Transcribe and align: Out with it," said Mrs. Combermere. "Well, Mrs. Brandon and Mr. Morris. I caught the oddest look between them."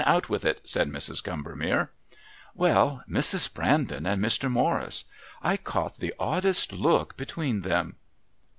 Out 0.03 0.29
with 0.29 0.45
it," 0.45 0.61
said 0.63 0.87
Mrs. 0.89 1.23
Combermere. 1.23 1.91
"Well, 2.55 3.03
Mrs. 3.07 3.53
Brandon 3.53 4.07
and 4.07 4.19
Mr. 4.19 4.49
Morris. 4.49 5.05
I 5.43 5.57
caught 5.57 5.97
the 5.97 6.15
oddest 6.17 6.73
look 6.73 7.15
between 7.15 7.61
them." 7.61 7.97